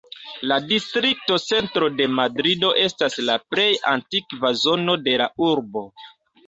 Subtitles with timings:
[0.51, 5.91] La distrikto Centro de Madrido estas la plej antikva zono de la urbo.